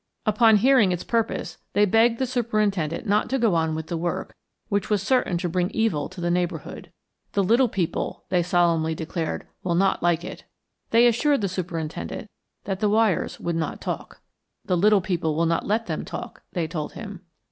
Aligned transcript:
Upon 0.25 0.55
hearing 0.55 0.91
its 0.91 1.03
purpose, 1.03 1.59
they 1.73 1.85
begged 1.85 2.17
the 2.17 2.25
superintendent 2.25 3.05
not 3.05 3.29
to 3.29 3.37
go 3.37 3.53
on 3.53 3.75
with 3.75 3.85
the 3.85 3.97
work, 3.99 4.33
which 4.67 4.89
was 4.89 5.03
certain 5.03 5.37
to 5.37 5.47
bring 5.47 5.69
evil 5.75 6.09
to 6.09 6.19
the 6.19 6.31
neighborhood. 6.31 6.91
"The 7.33 7.43
little 7.43 7.69
people," 7.69 8.23
they 8.29 8.41
solemnly 8.41 8.95
declared, 8.95 9.45
"will 9.61 9.75
not 9.75 10.01
like 10.01 10.23
it." 10.23 10.45
They 10.89 11.05
assured 11.05 11.41
the 11.41 11.47
superintendent 11.47 12.31
that 12.63 12.79
the 12.79 12.89
wires 12.89 13.39
would 13.39 13.55
not 13.55 13.79
talk. 13.79 14.21
"The 14.65 14.75
little 14.75 15.01
people 15.01 15.35
will 15.35 15.45
not 15.45 15.67
let 15.67 15.85
them 15.85 16.03
talk," 16.03 16.41
they 16.53 16.67
told 16.67 16.93
him. 16.93 17.21